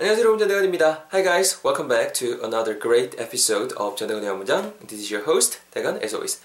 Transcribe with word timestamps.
안녕하세요 0.00 0.26
여러분 0.26 0.38
전대건입니다. 0.38 1.08
Hi 1.12 1.24
guys, 1.24 1.58
welcome 1.66 1.88
back 1.88 2.12
to 2.12 2.38
another 2.44 2.78
great 2.78 3.20
episode 3.20 3.74
of 3.80 3.96
전대건의 3.96 4.32
문장. 4.36 4.72
This 4.86 5.02
is 5.02 5.12
your 5.12 5.28
host, 5.28 5.58
대건 5.72 5.96
as 6.00 6.14
always. 6.14 6.38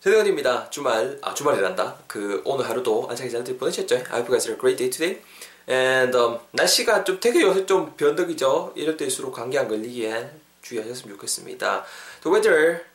전대건입니다. 0.00 0.70
주말, 0.70 1.18
아 1.20 1.34
주말이란다. 1.34 1.98
그 2.06 2.40
오늘 2.46 2.66
하루도 2.66 3.06
안착히 3.10 3.30
잘 3.30 3.44
보내셨죠? 3.44 3.94
I 3.94 4.24
hope 4.24 4.32
you 4.32 4.40
guys 4.40 4.48
had 4.48 4.54
a 4.54 4.58
great 4.58 4.78
day 4.78 4.88
today. 4.88 5.20
And 5.68 6.16
um, 6.16 6.38
날씨가 6.52 7.04
좀 7.04 7.20
되게 7.20 7.42
요새 7.42 7.66
좀 7.66 7.94
변덕이죠. 7.94 8.72
이럴 8.74 8.96
때일수록 8.96 9.34
감기 9.34 9.58
안 9.58 9.68
걸리기에 9.68 10.30
주의하셨으면 10.62 11.14
좋겠습니다. 11.16 11.84
The 12.22 12.34
weather 12.34 12.86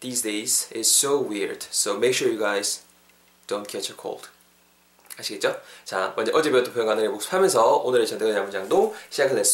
these 0.00 0.22
days 0.22 0.68
is 0.74 0.90
so 0.90 1.22
weird, 1.22 1.64
so 1.70 1.94
make 1.94 2.18
sure 2.18 2.28
you 2.28 2.42
guys 2.42 2.82
don't 3.46 3.70
catch 3.70 3.92
a 3.92 3.96
cold. 3.96 4.26
아시겠죠? 5.18 5.56
자, 5.84 6.12
먼저 6.16 6.30
어제 6.34 6.50
배웠던 6.50 6.72
표현 6.74 6.86
간단히 6.86 7.08
복습하면서 7.08 7.76
오늘의 7.78 8.06
전대건의 8.06 8.42
문장도 8.42 8.94
시작을 9.10 9.36
할 9.36 9.44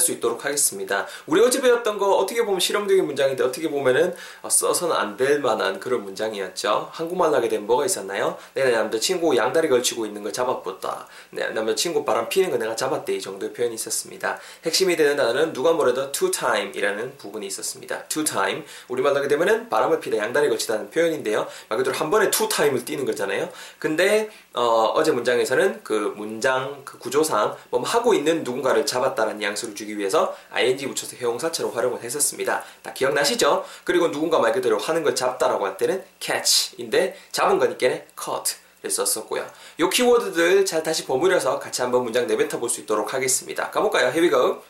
수 0.00 0.12
있도록 0.12 0.44
하겠습니다. 0.44 1.06
우리 1.26 1.40
어제 1.40 1.60
배웠던 1.62 1.98
거 1.98 2.16
어떻게 2.16 2.44
보면 2.44 2.60
실용적인 2.60 3.06
문장인데 3.06 3.42
어떻게 3.42 3.70
보면은 3.70 4.14
어, 4.42 4.48
써서는 4.48 4.94
안 4.94 5.16
될 5.16 5.40
만한 5.40 5.80
그런 5.80 6.04
문장이었죠. 6.04 6.90
한국말 6.92 7.32
하게 7.32 7.48
되면 7.48 7.66
뭐가 7.66 7.86
있었나요? 7.86 8.36
내가 8.52 8.68
남자친구 8.68 9.34
양다리 9.34 9.70
걸치고 9.70 10.04
있는 10.04 10.22
걸 10.22 10.30
잡아봤다. 10.32 11.06
내 11.30 11.48
남자친구 11.48 12.04
바람 12.04 12.28
피는 12.28 12.50
거 12.50 12.58
내가 12.58 12.76
잡았대. 12.76 13.14
이 13.14 13.20
정도의 13.20 13.54
표현이 13.54 13.74
있었습니다. 13.76 14.38
핵심이 14.64 14.94
되는 14.96 15.16
단어는 15.16 15.54
누가 15.54 15.72
뭐래도 15.72 16.12
two 16.12 16.30
time 16.30 16.72
이라는 16.74 17.16
부분이 17.16 17.46
있었습니다. 17.46 18.04
two 18.08 18.24
time. 18.24 18.64
우리말 18.88 19.16
하게 19.16 19.26
되면은 19.28 19.70
바람을 19.70 20.00
피다 20.00 20.18
양다리 20.18 20.50
걸치다는 20.50 20.90
표현인데요. 20.90 21.46
말 21.70 21.78
그대로 21.78 21.96
한 21.96 22.10
번에 22.10 22.30
two 22.30 22.46
time을 22.50 22.84
띄는 22.84 23.06
거잖아요. 23.06 23.48
근데 23.78 24.28
어, 24.52 24.92
어제 25.06 25.12
문장에서는 25.12 25.84
그 25.84 26.12
문장 26.16 26.82
그 26.84 26.98
구조상 26.98 27.56
뭐 27.70 27.80
하고 27.84 28.12
있는 28.12 28.42
누군가를 28.42 28.84
잡았다는 28.84 29.38
뉘앙스를 29.38 29.76
주기 29.76 29.96
위해서 29.96 30.36
ing 30.50 30.84
붙여서 30.88 31.16
형용사처럼 31.16 31.72
활용을 31.72 32.02
했었습니다. 32.02 32.64
다 32.82 32.92
기억나시죠? 32.92 33.64
그리고 33.84 34.10
누군가 34.10 34.40
말 34.40 34.50
그대로 34.50 34.78
하는 34.78 35.04
걸 35.04 35.14
잡다라고 35.14 35.64
할 35.64 35.76
때는 35.76 36.02
catch인데 36.18 37.16
잡은 37.30 37.60
거니까 37.60 37.86
caught 38.20 38.56
를 38.82 38.90
썼었고요. 38.90 39.46
요 39.78 39.88
키워드들 39.88 40.66
잘 40.66 40.82
다시 40.82 41.06
버무려서 41.06 41.60
같이 41.60 41.82
한번 41.82 42.02
문장 42.02 42.26
내뱉어 42.26 42.58
볼 42.58 42.68
수 42.68 42.80
있도록 42.80 43.14
하겠습니다. 43.14 43.70
가볼까요? 43.70 44.08
Here 44.08 44.22
we 44.22 44.30
go. 44.30 44.60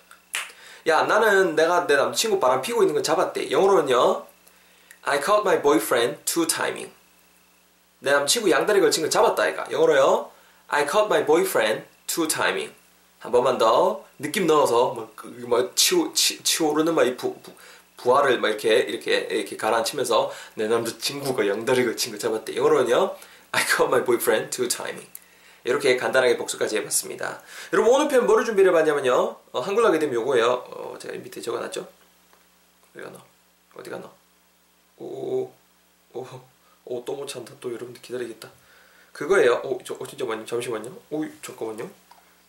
야 0.86 1.05
나는 1.05 1.56
내가 1.56 1.86
내 1.86 1.96
남친구 1.96 2.39
바람 2.41 2.61
피고 2.61 2.83
있는 2.83 2.92
걸 2.92 3.02
잡았대. 3.02 3.50
영어로는요. 3.50 4.27
I 5.05 5.16
caught 5.16 5.48
my 5.48 5.62
boyfriend 5.62 6.18
two 6.27 6.46
timing. 6.46 6.92
내 8.00 8.12
남친구 8.12 8.50
양다리 8.50 8.80
걸친 8.80 9.02
걸 9.02 9.11
잡았다 9.11 9.48
이가. 9.48 9.70
영어로요 9.70 10.30
I 10.69 10.83
caught 10.89 11.06
my 11.06 11.25
boyfriend 11.25 11.84
two 12.06 12.28
timing. 12.28 12.75
한 13.19 13.33
번만 13.33 13.58
더 13.58 14.05
느낌 14.19 14.47
넣어서 14.47 14.92
뭐, 14.92 15.12
그, 15.16 15.27
뭐 15.27 15.72
치오, 15.75 16.12
치, 16.12 16.42
치오르는 16.42 16.94
막 16.94 17.05
부, 17.17 17.34
부, 17.41 17.52
부하를 17.97 18.39
막 18.41 18.48
이렇게 18.48 18.74
이렇게 18.78 19.17
이렇게 19.30 19.56
가라앉히면서 19.56 20.30
내 20.55 20.69
남자친구가 20.69 21.48
양다리 21.48 21.84
걸친 21.84 22.12
걸 22.12 22.19
잡았대. 22.19 22.56
영어로는요 22.56 23.17
I 23.52 23.64
caught 23.64 23.86
my 23.86 24.05
boyfriend 24.05 24.50
two 24.50 24.69
timing. 24.69 25.08
이렇게 25.64 25.97
간단하게 25.97 26.36
복수까지 26.36 26.77
해봤습니다. 26.77 27.42
여러분 27.72 27.92
오늘 27.92 28.08
편 28.08 28.27
뭐를 28.27 28.44
준비를 28.44 28.70
해봤냐면요 28.70 29.36
어, 29.52 29.61
한글로 29.61 29.89
하게 29.89 29.98
되면 29.98 30.14
요거예요. 30.14 30.47
어, 30.47 30.97
제가 31.00 31.14
밑에 31.14 31.41
적어놨죠? 31.41 31.89
어디가 32.94 33.11
너 33.11 33.19
어디가 33.74 33.98
너 33.98 34.12
오오오 34.98 35.52
오, 36.14 36.27
또 37.05 37.15
못 37.17 37.27
찬다. 37.27 37.53
또 37.61 37.69
여러분들 37.73 38.01
기다리겠다. 38.03 38.48
그거예요. 39.12 39.61
오, 39.65 39.79
저, 39.84 39.95
어, 39.95 40.06
진짜 40.06 40.25
많이, 40.25 40.45
잠시만요. 40.47 40.91
오, 41.11 41.25
잠깐만요. 41.42 41.89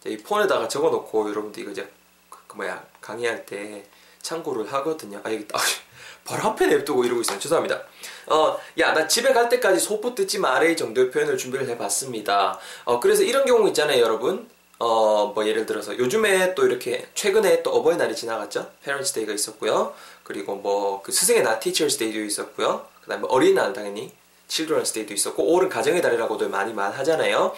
이 0.06 0.18
폰에다가 0.18 0.68
적어놓고 0.68 1.30
여러분들 1.30 1.62
이거 1.64 1.72
이제, 1.72 1.90
그, 2.30 2.38
그 2.48 2.56
뭐야, 2.58 2.86
강의할 3.02 3.46
때 3.46 3.86
참고를 4.22 4.72
하거든요. 4.74 5.20
아, 5.24 5.34
여기, 5.34 5.46
아, 5.54 5.58
바로 6.26 6.50
앞에 6.50 6.68
냅두고 6.68 7.06
이러고 7.06 7.22
있어요. 7.22 7.40
죄송합니다. 7.40 7.82
어, 8.28 8.60
야, 8.80 8.94
나 8.94 9.08
집에 9.08 9.32
갈 9.34 9.48
때까지 9.50 9.80
소포 9.80 10.14
뜯지 10.14 10.40
말래 10.40 10.76
정도의 10.76 11.10
표현을 11.12 11.38
준비를 11.38 11.68
해봤습니다. 11.70 12.60
어, 12.84 13.00
그래서 13.00 13.24
이런 13.24 13.46
경우 13.46 13.66
있잖아요, 13.70 14.02
여러분. 14.02 14.50
어, 14.80 15.32
뭐 15.34 15.48
예를 15.48 15.66
들어서 15.66 15.98
요즘에 15.98 16.54
또 16.54 16.66
이렇게 16.68 17.08
최근에 17.16 17.64
또 17.64 17.72
어버이날이 17.72 18.16
지나갔죠. 18.16 18.72
Parents 18.84 19.14
Day가 19.14 19.34
있었고요. 19.34 19.96
그리고 20.24 20.56
뭐 20.56 21.02
그 21.02 21.12
스승의 21.12 21.42
날 21.44 21.60
Teachers 21.60 21.98
Day도 21.98 22.20
있었고요. 22.26 22.86
그다음에 23.02 23.26
어린이날 23.30 23.74
당연히 23.74 24.14
Children's 24.48 24.94
Day도 24.94 25.14
있었고 25.14 25.44
올은 25.54 25.70
가정의 25.70 26.02
달이라고도 26.02 26.50
많이 26.50 26.74
말하잖아요. 26.74 27.56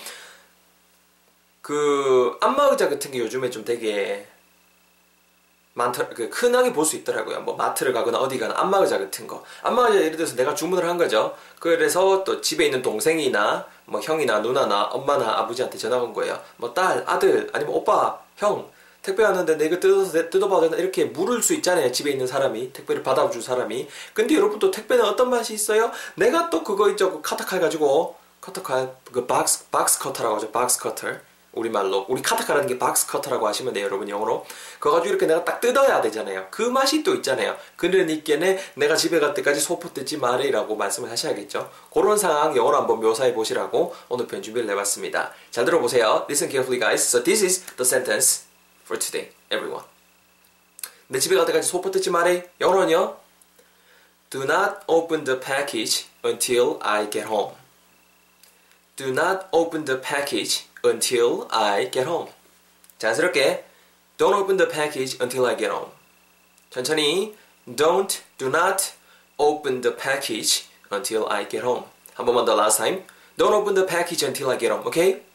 그 1.61 2.37
안마 2.41 2.65
의자 2.65 2.89
같은 2.89 3.11
게 3.11 3.19
요즘에 3.19 3.49
좀 3.49 3.63
되게 3.63 4.27
많더 5.73 6.09
그 6.09 6.29
흔하게 6.33 6.73
볼 6.73 6.85
수 6.85 6.95
있더라고요. 6.97 7.41
뭐 7.41 7.55
마트를 7.55 7.93
가거나 7.93 8.17
어디 8.17 8.37
가나 8.39 8.59
안마 8.59 8.79
의자 8.79 8.97
같은 8.97 9.27
거. 9.27 9.43
안마 9.61 9.87
의자 9.87 10.01
예를 10.03 10.17
들어서 10.17 10.35
내가 10.35 10.55
주문을 10.55 10.87
한 10.87 10.97
거죠. 10.97 11.35
그래서 11.59 12.23
또 12.23 12.41
집에 12.41 12.65
있는 12.65 12.81
동생이나 12.81 13.65
뭐 13.85 14.01
형이나 14.01 14.39
누나나 14.39 14.85
엄마나 14.85 15.37
아버지한테 15.39 15.77
전화 15.77 15.97
온 15.97 16.13
거예요. 16.13 16.41
뭐 16.57 16.73
딸, 16.73 17.03
아들 17.07 17.49
아니면 17.53 17.73
오빠, 17.75 18.19
형 18.37 18.69
택배 19.01 19.23
왔는데 19.23 19.57
내가 19.57 19.79
뜯어서 19.79 20.29
뜯어봐도 20.29 20.69
되나 20.69 20.81
이렇게 20.81 21.05
물을 21.05 21.41
수 21.41 21.53
있잖아요. 21.55 21.91
집에 21.91 22.11
있는 22.11 22.27
사람이. 22.27 22.73
택배를 22.73 23.03
받아줄 23.03 23.41
사람이. 23.41 23.87
근데 24.13 24.35
여러분 24.35 24.59
또 24.59 24.71
택배는 24.71 25.05
어떤 25.05 25.29
맛이 25.29 25.53
있어요? 25.53 25.91
내가 26.15 26.49
또 26.49 26.63
그거 26.63 26.89
있죠. 26.89 27.11
그 27.11 27.21
카타칼 27.21 27.59
가지고 27.59 28.15
카타칼 28.41 28.95
그 29.11 29.25
box 29.25 29.69
box 29.69 29.99
cutter라고 29.99 30.35
하죠. 30.35 30.51
Box 30.51 30.79
cutter. 30.79 31.07
우리말로. 31.51 32.05
우리 32.09 32.21
카타칼라는 32.21 32.67
게 32.67 32.77
box 32.77 33.07
cutter라고 33.07 33.47
하시면 33.47 33.73
돼요 33.73 33.85
여러분 33.85 34.07
영어로. 34.07 34.45
그거 34.79 34.95
가지고 34.95 35.09
이렇게 35.09 35.25
내가 35.25 35.43
딱 35.43 35.59
뜯어야 35.59 35.99
되잖아요. 36.01 36.47
그 36.51 36.61
맛이 36.61 37.01
또 37.01 37.15
있잖아요. 37.15 37.55
그러니까는 37.75 38.57
내가 38.75 38.95
집에 38.95 39.19
갈 39.19 39.33
때까지 39.33 39.59
소포 39.59 39.93
뜯지 39.93 40.17
말라고 40.17 40.75
말씀을 40.75 41.09
하셔야겠죠. 41.09 41.71
그런 41.91 42.17
상황 42.17 42.55
영어로 42.55 42.77
한번 42.77 42.99
묘사해 42.99 43.33
보시라고 43.33 43.95
오늘 44.09 44.27
편 44.27 44.41
준비를 44.41 44.69
해봤습니다. 44.69 45.33
잘 45.49 45.65
들어보세요. 45.65 46.27
Listen 46.29 46.51
carefully 46.51 46.79
guys. 46.79 47.03
So 47.07 47.23
this 47.23 47.43
is 47.43 47.65
the 47.75 47.85
sentence 47.85 48.48
for 48.89 48.97
today, 48.97 49.29
everyone. 49.51 49.85
내 51.07 51.19
집에 51.19 51.35
갈 51.35 51.45
때까지 51.45 51.67
소포 51.67 51.91
뜯지 51.91 52.09
말해. 52.09 52.49
영어로는요. 52.59 53.17
Do 54.31 54.43
not 54.43 54.81
open 54.87 55.23
the 55.23 55.39
package 55.39 56.07
until 56.25 56.79
I 56.81 57.09
get 57.09 57.27
home. 57.27 57.53
Do 58.95 59.11
not 59.11 59.47
open 59.51 59.85
the 59.85 60.01
package 60.01 60.65
until 60.83 61.47
I 61.51 61.89
get 61.91 62.07
home. 62.07 62.31
자연스럽게 62.97 63.65
Don't 64.17 64.35
open 64.35 64.57
the 64.57 64.69
package 64.69 65.17
until 65.21 65.45
I 65.45 65.55
get 65.55 65.71
home. 65.71 65.91
천천히 66.71 67.35
Don't, 67.67 68.21
do 68.37 68.47
not 68.47 68.93
open 69.37 69.81
the 69.81 69.95
package 69.95 70.65
until 70.91 71.27
I 71.29 71.47
get 71.47 71.63
home. 71.63 71.85
한 72.15 72.25
번만 72.25 72.45
더 72.45 72.55
last 72.55 72.77
time. 72.77 73.05
Don't 73.37 73.53
open 73.53 73.75
the 73.75 73.85
package 73.85 74.25
until 74.25 74.49
I 74.49 74.57
get 74.57 74.71
home. 74.71 74.85
Okay? 74.87 75.28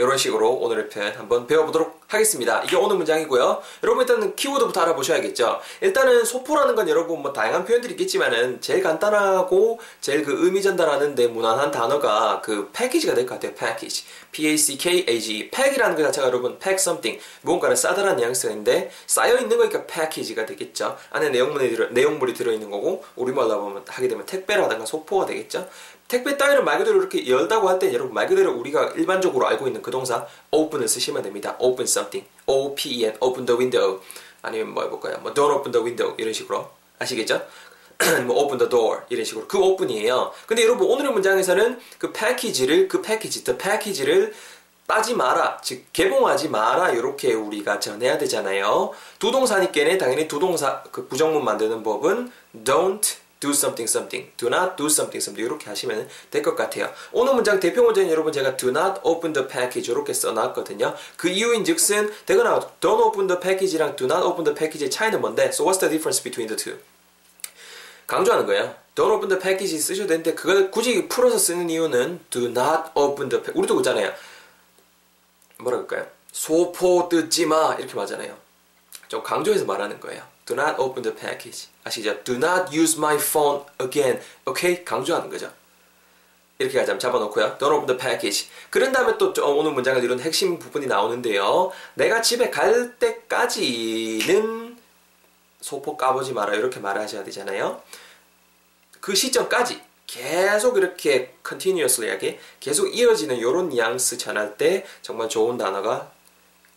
이런 0.00 0.16
식으로 0.16 0.50
오늘의 0.54 0.88
표현 0.88 1.12
한번 1.14 1.46
배워보도록 1.46 2.00
하겠습니다. 2.08 2.62
이게 2.64 2.74
오늘 2.74 2.96
문장이고요. 2.96 3.62
여러분 3.84 4.02
일단은 4.02 4.34
키워드부터 4.34 4.80
알아보셔야겠죠. 4.80 5.60
일단은 5.82 6.24
소포라는 6.24 6.74
건 6.74 6.88
여러분 6.88 7.20
뭐 7.20 7.32
다양한 7.34 7.66
표현들이 7.66 7.92
있겠지만은 7.92 8.62
제일 8.62 8.82
간단하고 8.82 9.78
제일 10.00 10.24
그 10.24 10.44
의미 10.44 10.62
전달하는데 10.62 11.26
무난한 11.28 11.70
단어가 11.70 12.40
그 12.42 12.70
패키지가 12.72 13.14
될 13.14 13.26
것 13.26 13.34
같아요. 13.34 13.54
패키지. 13.54 14.04
P-A-C-K-A-G. 14.32 15.50
팩이라는 15.50 15.96
것 15.96 16.02
자체가 16.04 16.28
여러분 16.28 16.58
pack 16.58 16.80
something. 16.80 17.22
무언가를 17.42 17.76
싸다라는 17.76 18.16
뉘앙스가 18.16 18.52
있는데 18.52 18.90
쌓여있는 19.06 19.58
거니까 19.58 19.84
패키지가 19.86 20.46
되겠죠. 20.46 20.96
안에 21.10 21.28
내용물이, 21.28 21.70
들어, 21.70 21.88
내용물이 21.90 22.32
들어있는 22.32 22.70
거고 22.70 23.04
우리말로 23.16 23.82
하게 23.86 24.08
되면 24.08 24.24
택배라든가 24.24 24.86
소포가 24.86 25.26
되겠죠. 25.26 25.68
택배 26.10 26.36
따위를 26.36 26.64
말 26.64 26.76
그대로 26.78 26.98
이렇게 26.98 27.26
열다고 27.28 27.68
할 27.68 27.78
때 27.78 27.94
여러분 27.94 28.12
말 28.12 28.26
그대로 28.26 28.52
우리가 28.52 28.92
일반적으로 28.96 29.46
알고 29.46 29.68
있는 29.68 29.80
그 29.80 29.90
동사 29.92 30.26
open을 30.50 30.88
쓰시면 30.88 31.22
됩니다. 31.22 31.54
open 31.60 31.84
something. 31.84 32.28
O-P-E-N. 32.46 33.16
open 33.20 33.46
the 33.46 33.56
window. 33.56 34.00
아니면 34.42 34.74
뭐 34.74 34.82
해볼까요? 34.82 35.18
뭐 35.22 35.32
don't 35.32 35.54
open 35.54 35.70
the 35.70 35.82
window 35.84 36.14
이런 36.18 36.32
식으로 36.32 36.68
아시겠죠? 36.98 37.40
뭐 38.26 38.42
open 38.42 38.58
the 38.58 38.68
door 38.68 39.02
이런 39.08 39.24
식으로 39.24 39.46
그 39.46 39.58
open이에요. 39.58 40.32
근데 40.46 40.64
여러분 40.64 40.90
오늘의 40.90 41.12
문장에서는 41.12 41.78
그 41.98 42.12
패키지를 42.12 42.88
그 42.88 43.00
패키지 43.00 43.44
the 43.44 43.56
패키지를 43.56 44.34
따지 44.88 45.14
마라, 45.14 45.60
즉 45.62 45.84
개봉하지 45.92 46.48
마라 46.48 46.90
이렇게 46.90 47.32
우리가 47.32 47.78
전해야 47.78 48.18
되잖아요. 48.18 48.90
두 49.20 49.30
동사니께는 49.30 49.98
당연히 49.98 50.26
두 50.26 50.40
동사 50.40 50.82
그 50.90 51.06
부정문 51.06 51.44
만드는 51.44 51.84
법은 51.84 52.32
don't 52.64 53.19
do 53.40 53.50
something 53.50 53.88
something, 53.88 54.30
do 54.36 54.48
not 54.48 54.76
do 54.76 54.86
something 54.86 55.16
something 55.16 55.40
이렇게 55.40 55.68
하시면 55.68 56.08
될 56.30 56.42
것 56.42 56.54
같아요. 56.54 56.92
오늘 57.12 57.34
문장 57.34 57.58
대표 57.58 57.82
문제는 57.82 58.10
여러분 58.10 58.32
제가 58.32 58.56
do 58.56 58.68
not 58.68 59.00
open 59.02 59.32
the 59.32 59.48
package 59.48 59.90
이렇게 59.90 60.12
써놨거든요. 60.12 60.94
그 61.16 61.28
이유인 61.28 61.64
즉슨 61.64 62.12
되거나 62.26 62.60
don't 62.80 63.00
open 63.00 63.26
the 63.26 63.40
package랑 63.40 63.96
do 63.96 64.04
not 64.06 64.22
open 64.22 64.44
the 64.44 64.54
package의 64.54 64.90
차이는 64.90 65.20
뭔데? 65.20 65.46
So 65.46 65.64
what's 65.64 65.80
the 65.80 65.90
difference 65.90 66.22
between 66.22 66.48
the 66.48 66.56
two? 66.56 66.78
강조하는 68.06 68.44
거예요. 68.46 68.74
Don't 68.94 69.10
open 69.12 69.28
the 69.28 69.40
package 69.40 69.78
쓰셔도 69.78 70.08
되는데 70.08 70.34
그걸 70.34 70.70
굳이 70.70 71.08
풀어서 71.08 71.38
쓰는 71.38 71.70
이유는 71.70 72.20
do 72.28 72.46
not 72.46 72.90
open 72.94 73.30
the 73.30 73.40
package. 73.42 73.58
우리도 73.58 73.76
그잖아요. 73.76 74.12
뭐라 75.58 75.78
그럴까요? 75.78 76.06
소포 76.32 77.08
뜯지 77.08 77.46
마 77.46 77.74
이렇게 77.78 77.94
말하잖아요. 77.94 78.36
좀 79.08 79.22
강조해서 79.22 79.64
말하는 79.64 79.98
거예요. 80.00 80.22
Do 80.50 80.56
not 80.56 80.80
open 80.80 81.04
the 81.04 81.16
package. 81.16 81.68
아시죠? 81.84 82.24
Do 82.24 82.34
not 82.34 82.76
use 82.76 82.98
my 82.98 83.14
phone 83.14 83.62
again. 83.80 84.20
오케이? 84.44 84.84
강조하는 84.84 85.30
거죠. 85.30 85.52
이렇게 86.58 86.76
가자면 86.76 86.98
잡아놓고요. 86.98 87.56
Don't 87.58 87.72
open 87.72 87.86
the 87.86 87.96
package. 87.96 88.48
그런 88.68 88.90
다음에 88.90 89.16
또 89.16 89.32
오늘 89.56 89.70
문장을 89.70 90.02
이런 90.02 90.18
핵심 90.18 90.58
부분이 90.58 90.88
나오는데요. 90.88 91.70
내가 91.94 92.20
집에 92.20 92.50
갈 92.50 92.98
때까지는 92.98 94.76
소포 95.60 95.96
까보지 95.96 96.32
마라. 96.32 96.54
이렇게 96.54 96.80
말하셔야 96.80 97.22
되잖아요. 97.22 97.80
그 99.00 99.14
시점까지 99.14 99.80
계속 100.08 100.78
이렇게 100.78 101.36
continuously하게 101.46 102.40
계속 102.58 102.88
이어지는 102.88 103.36
이런 103.36 103.68
뉘앙스 103.68 104.18
전할 104.18 104.58
때 104.58 104.84
정말 105.00 105.28
좋은 105.28 105.56
단어가 105.56 106.10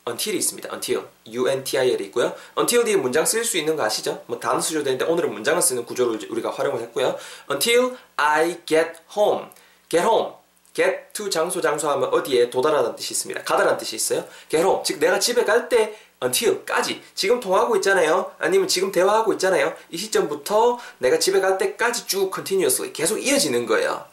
until이 0.07 0.37
있습니다. 0.37 0.69
until, 0.73 1.05
until이 1.27 2.05
있고요. 2.05 2.35
until 2.57 2.85
뒤에 2.85 2.97
문장 2.97 3.25
쓸 3.25 3.43
수 3.45 3.57
있는 3.57 3.75
거 3.75 3.83
아시죠? 3.83 4.23
뭐 4.27 4.39
단어 4.39 4.59
수조 4.59 4.83
되는데 4.83 5.05
오늘은 5.05 5.31
문장을 5.33 5.61
쓰는 5.61 5.85
구조를 5.85 6.27
우리가 6.29 6.51
활용을 6.51 6.81
했고요. 6.81 7.17
until 7.49 7.95
I 8.17 8.59
get 8.65 8.91
home, 9.15 9.47
get 9.89 10.05
home. 10.05 10.33
get 10.73 11.13
to 11.13 11.29
장소 11.29 11.61
장소하면 11.61 12.09
어디에 12.13 12.49
도달하다는 12.49 12.95
뜻이 12.95 13.13
있습니다. 13.13 13.43
가다라는 13.43 13.77
뜻이 13.77 13.95
있어요. 13.95 14.25
get 14.49 14.65
home, 14.65 14.83
즉 14.83 14.99
내가 14.99 15.19
집에 15.19 15.43
갈 15.45 15.69
때 15.69 15.95
until까지 16.23 17.01
지금 17.13 17.39
통화하고 17.39 17.75
있잖아요. 17.77 18.31
아니면 18.39 18.67
지금 18.67 18.91
대화하고 18.91 19.33
있잖아요. 19.33 19.75
이 19.91 19.97
시점부터 19.97 20.79
내가 20.97 21.19
집에 21.19 21.39
갈 21.39 21.57
때까지 21.57 22.07
쭉 22.07 22.31
continuously 22.33 22.93
계속 22.93 23.19
이어지는 23.19 23.65
거예요. 23.65 24.05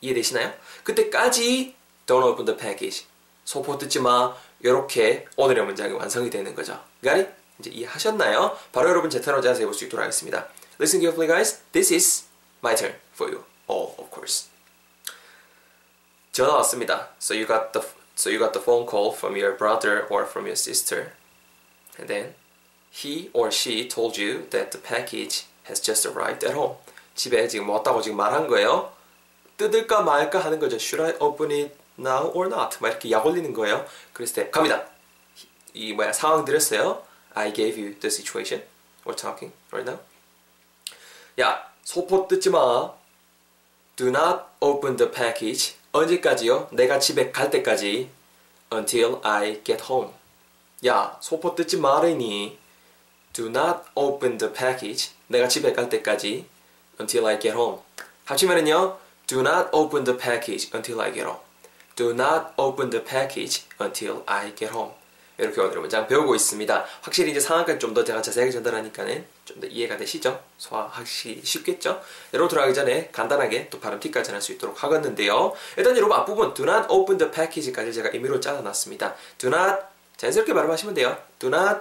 이해되시나요? 0.00 0.52
그때까지 0.82 1.74
don't 2.06 2.24
open 2.24 2.44
the 2.44 2.58
package. 2.58 3.06
소포 3.44 3.78
뜯지 3.78 4.00
마. 4.00 4.34
이렇게 4.60 5.26
오늘의 5.36 5.64
문장이 5.64 5.92
완성이 5.92 6.30
되는 6.30 6.54
거죠. 6.54 6.82
Got 7.02 7.28
이제 7.58 7.70
이해하셨나요? 7.70 8.58
바로 8.72 8.88
여러분 8.88 9.10
제 9.10 9.20
턴으로 9.20 9.42
자세히 9.42 9.64
볼 9.66 9.74
수 9.74 9.84
있도록 9.84 10.02
하겠습니다. 10.02 10.48
Listen 10.80 11.00
carefully 11.00 11.28
guys. 11.28 11.62
This 11.72 11.92
is 11.92 12.24
my 12.62 12.74
turn 12.74 12.94
for 13.14 13.30
you. 13.32 13.44
All 13.68 13.94
of 13.98 14.10
course. 14.10 14.48
전화 16.32 16.54
왔습니다. 16.56 17.10
So 17.20 17.34
you 17.36 17.46
got 17.46 17.72
the 17.72 17.86
so 18.16 18.30
you 18.30 18.38
got 18.38 18.52
the 18.52 18.62
phone 18.62 18.86
call 18.88 19.12
from 19.14 19.36
your 19.36 19.56
brother 19.56 20.06
or 20.10 20.24
from 20.26 20.46
your 20.46 20.56
sister. 20.58 21.12
And 21.98 22.08
then 22.08 22.34
he 22.90 23.30
or 23.32 23.52
she 23.52 23.86
told 23.88 24.18
you 24.18 24.48
that 24.50 24.70
the 24.70 24.80
package 24.82 25.46
has 25.68 25.80
just 25.80 26.08
arrived 26.08 26.44
at 26.44 26.56
home. 26.56 26.76
집에 27.14 27.46
지금 27.46 27.68
왔다고 27.70 28.02
지금 28.02 28.16
말한 28.16 28.48
거예요. 28.48 28.92
뜯을까 29.56 30.02
말까 30.02 30.40
하는 30.40 30.58
거죠. 30.58 30.76
Should 30.76 31.02
I 31.02 31.16
open 31.20 31.52
it 31.52 31.76
now 31.98 32.30
or 32.34 32.48
not? 32.48 32.78
막 32.80 32.88
이렇게 32.88 33.10
약 33.10 33.24
올리는 33.26 33.52
거예요. 33.52 33.86
그랬을 34.12 34.44
때 34.44 34.50
갑니다. 34.50 34.84
이 35.72 35.92
뭐야 35.92 36.12
상황 36.12 36.44
드렸어요. 36.44 37.02
I 37.34 37.52
gave 37.52 37.80
you 37.82 37.98
the 37.98 38.06
situation. 38.06 38.64
We're 39.04 39.16
talking 39.16 39.52
right 39.72 39.90
now. 39.90 40.02
야 41.40 41.72
소포 41.82 42.28
뜯지 42.28 42.50
마. 42.50 42.92
Do 43.96 44.08
not 44.08 44.44
open 44.60 44.96
the 44.96 45.10
package. 45.10 45.76
언제까지요? 45.92 46.68
내가 46.72 46.98
집에 46.98 47.30
갈 47.30 47.50
때까지. 47.50 48.10
Until 48.72 49.20
I 49.22 49.62
get 49.62 49.84
home. 49.84 50.12
야, 50.86 51.16
소포 51.20 51.54
뜯지 51.54 51.78
말으니 51.78 52.58
do 53.32 53.46
not 53.46 53.80
open 53.94 54.36
the 54.38 54.52
package. 54.52 55.12
내가 55.28 55.48
집에 55.48 55.72
갈 55.72 55.88
때까지 55.88 56.46
until 57.00 57.26
I 57.26 57.38
get 57.38 57.56
home. 57.56 57.80
합치면은요, 58.24 58.98
do 59.26 59.40
not 59.40 59.68
open 59.72 60.04
the 60.04 60.18
package 60.18 60.70
until 60.74 61.00
I 61.00 61.12
get 61.12 61.24
home. 61.24 61.40
Do 61.96 62.10
not 62.10 62.52
open 62.56 62.90
the 62.90 63.04
package 63.04 63.62
until 63.80 64.22
I 64.26 64.54
get 64.54 64.72
home. 64.74 64.92
이렇게 65.36 65.60
오늘 65.60 65.80
문장 65.80 66.06
배우고 66.06 66.34
있습니다. 66.36 66.84
확실히 67.02 67.32
이제 67.32 67.40
상황까지 67.40 67.80
좀 67.80 67.92
더 67.92 68.04
제가 68.04 68.22
자세하게 68.22 68.52
전달하니까는 68.52 69.24
좀 69.44 69.60
더 69.60 69.66
이해가 69.66 69.96
되시죠? 69.96 70.40
소화하기 70.58 71.40
쉽겠죠? 71.42 72.00
여러분 72.32 72.48
들어가기 72.48 72.72
전에 72.72 73.08
간단하게 73.12 73.68
또 73.68 73.80
발음 73.80 73.98
팁까지 73.98 74.26
전할 74.26 74.40
수 74.40 74.52
있도록 74.52 74.82
하겠는데요. 74.84 75.52
일단 75.76 75.96
여러분 75.96 76.16
앞부분 76.16 76.54
do 76.54 76.64
not 76.64 76.86
open 76.88 77.18
the 77.18 77.32
package까지 77.32 77.92
제가 77.92 78.10
임의로 78.10 78.38
잘라놨습니다. 78.40 79.14
do 79.38 79.48
not 79.52 79.82
자연스럽게 80.16 80.54
발음하시면 80.54 80.94
돼요. 80.94 81.16
Do 81.40 81.48
not 81.48 81.80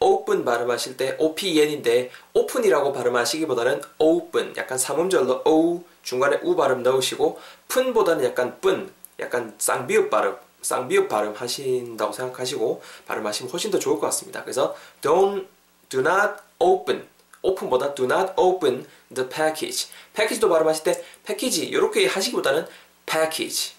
open 0.00 0.44
발음하실 0.44 0.96
때 0.96 1.14
open인데 1.18 2.10
open이라고 2.32 2.92
발음하시기보다는 2.92 3.82
open 3.98 4.54
약간 4.56 4.76
삼음절로 4.78 5.42
o 5.44 5.84
중간에 6.02 6.40
우 6.42 6.56
발음 6.56 6.82
넣으시고 6.82 7.38
푼보다는 7.68 8.24
약간 8.24 8.58
쁜 8.60 8.90
약간 9.20 9.54
쌍비읍 9.58 10.10
발음 10.10 10.36
쌍비읍 10.62 11.08
발음 11.08 11.34
하신다고 11.34 12.12
생각하시고 12.12 12.82
발음하시면 13.06 13.50
훨씬 13.50 13.70
더 13.70 13.78
좋을 13.78 13.98
것 13.98 14.06
같습니다. 14.06 14.42
그래서 14.42 14.76
don't 15.00 15.46
do 15.88 16.00
not 16.00 16.34
open 16.58 17.06
open보다 17.42 17.94
do 17.94 18.04
not 18.04 18.32
open 18.36 18.86
the 19.14 19.28
package. 19.28 19.88
패키지도 20.12 20.48
발음하실 20.48 20.84
때 20.84 21.04
패키지 21.24 21.66
이렇게 21.66 22.06
하시기보다는 22.06 22.66
package. 23.06 23.72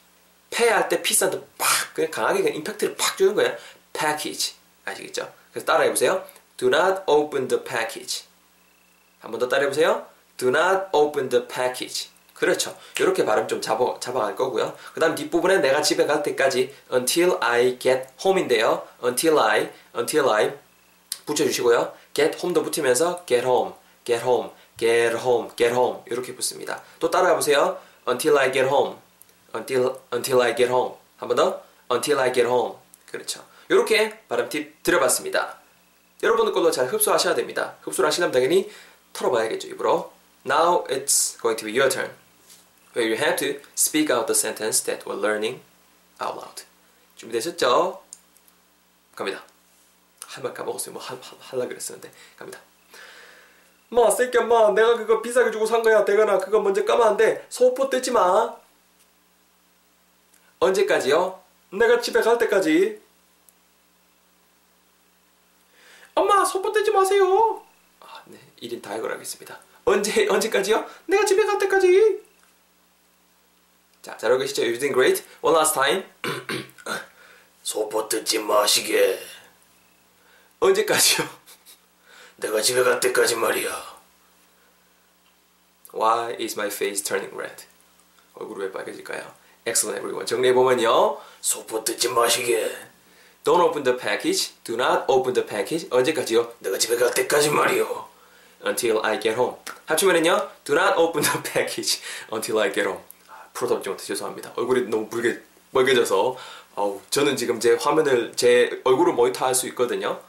패할 0.49 0.89
때 0.89 1.01
피스한테 1.01 1.39
팍 1.57 1.93
그냥 1.93 2.11
강하게 2.11 2.41
그냥 2.41 2.57
임팩트를 2.57 2.95
팍 2.95 3.17
주는 3.17 3.35
거예요. 3.35 3.55
package. 3.93 4.55
아시겠죠? 4.85 5.31
그래서 5.51 5.65
따라해 5.65 5.89
보세요. 5.89 6.25
Do 6.57 6.67
not 6.67 7.03
open 7.05 7.47
the 7.47 7.63
package. 7.63 8.25
한 9.19 9.31
번 9.31 9.39
더 9.39 9.47
따라해 9.47 9.67
보세요. 9.67 10.07
Do 10.37 10.49
not 10.49 10.85
open 10.91 11.29
the 11.29 11.47
package. 11.47 12.09
그렇죠. 12.41 12.75
이렇게 12.99 13.23
발음 13.23 13.47
좀 13.47 13.61
잡아, 13.61 13.99
잡아갈 13.99 14.35
거고요. 14.35 14.75
그 14.95 14.99
다음 14.99 15.13
뒷부분에 15.13 15.59
내가 15.59 15.83
집에 15.83 16.07
갈 16.07 16.23
때까지 16.23 16.73
until 16.91 17.37
I 17.39 17.77
get 17.77 18.05
home인데요. 18.25 18.81
until 19.03 19.37
I, 19.37 19.69
until 19.95 20.27
I 20.27 20.51
붙여주시고요. 21.27 21.93
get 22.15 22.39
home도 22.39 22.63
붙이면서 22.63 23.25
get 23.27 23.45
home, 23.45 23.73
get 24.05 24.25
home, 24.25 24.49
get 24.75 25.15
home, 25.15 25.51
get 25.55 25.71
home 25.71 25.99
이렇게 26.07 26.33
붙습니다. 26.33 26.81
또 26.97 27.11
따라해 27.11 27.35
보세요. 27.35 27.77
until 28.09 28.35
I 28.39 28.51
get 28.51 28.67
home, 28.67 28.97
until, 29.53 29.93
until 30.11 30.41
I 30.41 30.55
get 30.55 30.73
home. 30.73 30.95
한 31.17 31.29
번 31.29 31.35
더. 31.35 31.61
until 31.91 32.19
I 32.19 32.33
get 32.33 32.47
home. 32.49 32.77
그렇죠. 33.11 33.45
이렇게 33.69 34.17
발음 34.27 34.49
팁 34.49 34.81
드려봤습니다. 34.81 35.59
여러분들 36.23 36.53
걸로 36.53 36.71
잘 36.71 36.87
흡수하셔야 36.87 37.35
됩니다. 37.35 37.75
흡수를 37.83 38.07
하시려면 38.07 38.31
당연히 38.31 38.71
털어봐야겠죠, 39.13 39.67
입으로. 39.67 40.11
Now 40.43 40.83
it's 40.85 41.39
going 41.39 41.55
to 41.59 41.67
be 41.67 41.79
your 41.79 41.87
turn. 41.87 42.20
Where 42.93 43.07
you 43.07 43.17
have 43.17 43.37
to 43.37 43.59
speak 43.75 44.09
out 44.09 44.27
the 44.27 44.35
sentence 44.35 44.83
that 44.83 45.05
we're 45.05 45.19
learning 45.19 45.61
out 46.21 46.35
loud. 46.37 46.63
준비되셨죠? 47.15 48.01
갑니다. 49.15 49.43
할말 50.25 50.53
까먹었어요. 50.53 50.93
뭐 50.93 51.01
하, 51.01 51.17
할라 51.39 51.67
그랬었는데 51.67 52.11
갑니다. 52.37 52.59
마, 53.89 54.09
새끼야, 54.09 54.43
마, 54.43 54.71
내가 54.71 54.95
그거 54.95 55.21
비싸게 55.21 55.51
주고 55.51 55.65
산 55.65 55.83
거야. 55.83 56.05
대가나 56.05 56.37
그거 56.37 56.61
먼저 56.61 56.83
까면 56.85 57.07
안 57.07 57.17
돼. 57.17 57.45
소포 57.49 57.89
뜯지 57.89 58.11
마. 58.11 58.55
언제까지요? 60.59 61.41
내가 61.71 61.99
집에 61.99 62.21
갈 62.21 62.37
때까지. 62.37 63.01
엄마, 66.15 66.45
소포 66.45 66.71
뜯지 66.71 66.91
마세요. 66.91 67.65
아, 67.99 68.21
네. 68.25 68.39
1인 68.61 68.81
다이걸 68.81 69.11
하겠습니다. 69.11 69.59
언제, 69.83 70.27
언제까지요? 70.27 70.85
내가 71.07 71.25
집에 71.25 71.45
갈 71.45 71.57
때까지. 71.59 72.30
자, 74.01 74.17
잘하고 74.17 74.39
계시죠? 74.39 74.63
You're 74.63 74.79
doing 74.79 74.93
great. 74.93 75.23
One 75.41 75.55
last 75.55 75.75
time. 75.75 76.03
소포 77.63 78.09
뜯지 78.09 78.39
마시게. 78.39 79.19
언제까지요? 80.59 81.27
내가 82.37 82.61
집에 82.61 82.83
갈 82.83 82.99
때까지 82.99 83.35
말이야. 83.35 84.01
Why 85.93 86.35
is 86.39 86.55
my 86.57 86.67
face 86.67 87.03
turning 87.03 87.35
red? 87.37 87.65
얼굴이 88.33 88.65
왜 88.65 88.71
빨개질까요? 88.71 89.33
Excellent 89.67 89.99
everyone. 89.99 90.25
정리해보면요. 90.25 91.19
소포 91.41 91.83
뜯지 91.83 92.09
마시게. 92.09 92.75
Don't 93.43 93.61
open 93.61 93.83
the 93.83 93.97
package. 93.97 94.53
Do 94.63 94.73
not 94.75 95.03
open 95.07 95.33
the 95.33 95.47
package. 95.47 95.87
언제까지요? 95.91 96.55
내가 96.59 96.77
집에 96.79 96.95
갈 96.95 97.13
때까지 97.13 97.49
말이요. 97.51 98.09
Until 98.65 98.99
I 99.03 99.19
get 99.19 99.35
home. 99.35 99.57
합치면은요. 99.85 100.49
Do 100.63 100.73
not 100.73 100.97
open 100.97 101.23
the 101.23 101.43
package 101.43 102.01
until 102.31 102.59
I 102.59 102.71
get 102.73 102.87
home. 102.87 103.10
아, 103.51 103.53
풀어답지 103.53 103.89
못해 103.89 104.03
죄송합니다. 104.03 104.53
얼굴이 104.55 104.89
너무 104.89 105.07
붉게 105.07 105.39
빨개져서 105.73 106.37
아우 106.75 107.01
저는 107.09 107.35
지금 107.35 107.59
제 107.59 107.75
화면을 107.75 108.31
제 108.35 108.81
얼굴을 108.83 109.13
모니터할 109.13 109.53
수 109.53 109.67
있거든요. 109.69 110.19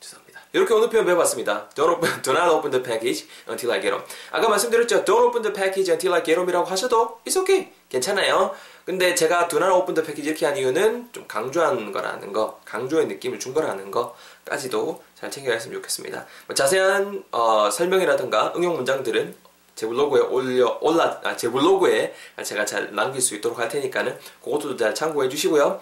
죄송합니다. 0.00 0.40
이렇게 0.52 0.74
오늘 0.74 0.88
표현 0.88 1.04
배워봤습니다. 1.04 1.68
Don't 1.74 1.96
open, 1.96 2.22
do 2.22 2.32
not 2.32 2.50
open 2.50 2.70
the 2.70 2.82
package 2.82 3.26
until 3.48 3.72
I 3.72 3.80
get 3.80 3.92
home. 3.92 4.06
아까 4.30 4.48
말씀드렸죠. 4.48 5.04
Don't 5.04 5.26
open 5.28 5.42
the 5.42 5.52
package 5.52 5.90
until 5.90 6.14
I 6.14 6.22
get 6.22 6.38
home이라고 6.38 6.66
하셔도 6.66 7.20
it's 7.26 7.38
okay. 7.38 7.72
괜찮아요. 7.88 8.54
근데 8.84 9.14
제가 9.14 9.48
do 9.48 9.58
not 9.58 9.72
open 9.74 9.94
the 9.94 10.06
package 10.06 10.30
이렇게 10.30 10.46
한 10.46 10.56
이유는 10.56 11.08
좀 11.12 11.26
강조한 11.26 11.90
거라는 11.90 12.32
거, 12.32 12.60
강조의 12.64 13.06
느낌을 13.08 13.38
준 13.40 13.52
거라는 13.52 13.90
거까지도 13.90 15.02
잘 15.14 15.30
챙겨갔으면 15.30 15.74
좋겠습니다. 15.76 16.24
뭐 16.46 16.54
자세한 16.54 17.24
어, 17.32 17.68
설명이라든가 17.70 18.52
응용 18.56 18.76
문장들은 18.76 19.34
제 19.76 19.86
블로그에 19.86 20.22
올려 20.22 20.78
올라 20.80 21.20
아, 21.22 21.36
제 21.36 21.50
블로그에 21.50 22.14
제가 22.42 22.64
잘 22.64 22.92
남길 22.94 23.20
수 23.20 23.36
있도록 23.36 23.58
할 23.58 23.68
테니까는 23.68 24.18
그것도 24.42 24.74
잘 24.76 24.94
참고해 24.94 25.28
주시고요. 25.28 25.80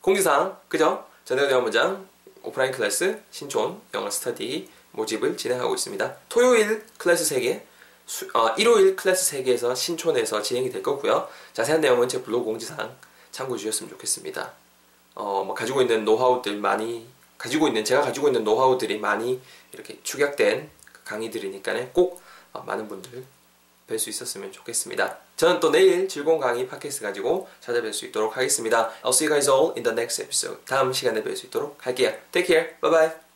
공지사항 0.00 0.58
그죠? 0.66 1.04
전에 1.26 1.46
대한 1.46 1.62
문장 1.62 2.08
오프라인 2.42 2.72
클래스 2.72 3.20
신촌 3.30 3.80
영어 3.92 4.10
스터디 4.10 4.70
모집을 4.92 5.36
진행하고 5.36 5.74
있습니다. 5.74 6.16
토요일 6.30 6.84
클래스 6.96 7.34
3개, 7.34 7.60
수, 8.06 8.26
어, 8.32 8.48
일요일 8.56 8.96
클래스 8.96 9.36
3개에서 9.36 9.76
신촌에서 9.76 10.40
진행이 10.40 10.70
될 10.70 10.82
거고요. 10.82 11.28
자세한 11.52 11.82
내용은 11.82 12.08
제 12.08 12.22
블로그 12.22 12.46
공지사항 12.46 12.96
참고해 13.32 13.58
주셨으면 13.58 13.90
좋겠습니다. 13.90 14.50
어, 15.14 15.44
뭐 15.44 15.54
가지고 15.54 15.82
있는 15.82 16.06
노하우들 16.06 16.56
많이 16.56 17.06
가지고 17.36 17.68
있는 17.68 17.84
제가 17.84 18.00
가지고 18.00 18.28
있는 18.28 18.44
노하우들이 18.44 18.98
많이 18.98 19.40
이렇게 19.72 19.98
축약된 20.02 20.70
강의들이니까 21.04 21.74
꼭 21.92 22.14
어, 22.14 22.20
많은 22.52 22.88
분들 22.88 23.24
뵐 23.88 23.98
수 23.98 24.08
있었으면 24.08 24.52
좋겠습니다. 24.52 25.18
저는 25.36 25.58
또 25.58 25.70
내일 25.70 26.08
즐거운 26.08 26.38
강의 26.38 26.68
팟캐스트 26.68 27.02
가지고 27.02 27.48
찾아뵐 27.60 27.92
수 27.92 28.06
있도록 28.06 28.36
하겠습니다. 28.36 28.90
I'll 29.02 29.10
see 29.10 29.26
you 29.26 29.34
guys 29.34 29.50
all 29.50 29.72
in 29.76 29.82
the 29.82 29.92
next 29.92 30.22
episode. 30.22 30.60
다음 30.64 30.92
시간에 30.92 31.22
뵐 31.22 31.36
수 31.36 31.46
있도록 31.46 31.84
할게요. 31.84 32.12
Take 32.30 32.46
care. 32.46 32.76
Bye 32.80 32.90
bye. 32.90 33.29